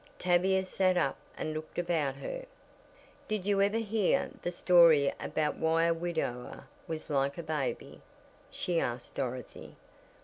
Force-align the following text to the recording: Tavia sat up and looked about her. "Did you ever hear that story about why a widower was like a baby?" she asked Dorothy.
Tavia 0.17 0.65
sat 0.65 0.97
up 0.97 1.15
and 1.37 1.53
looked 1.53 1.77
about 1.77 2.15
her. 2.15 2.45
"Did 3.27 3.45
you 3.45 3.61
ever 3.61 3.77
hear 3.77 4.31
that 4.41 4.51
story 4.53 5.13
about 5.19 5.57
why 5.57 5.83
a 5.83 5.93
widower 5.93 6.63
was 6.87 7.11
like 7.11 7.37
a 7.37 7.43
baby?" 7.43 8.01
she 8.49 8.79
asked 8.79 9.13
Dorothy. 9.13 9.75